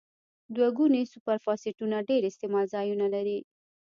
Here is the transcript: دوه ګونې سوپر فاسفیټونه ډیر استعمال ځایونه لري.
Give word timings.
دوه 0.55 0.69
ګونې 0.77 1.01
سوپر 1.11 1.37
فاسفیټونه 1.45 1.97
ډیر 2.09 2.21
استعمال 2.29 2.65
ځایونه 2.75 3.05
لري. 3.15 3.39